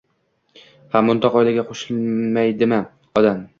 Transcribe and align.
Ha, 0.95 1.01
mundoq 1.09 1.37
oilaga 1.43 1.67
qoʻshilmaydimi 1.69 2.83
odam? 3.23 3.49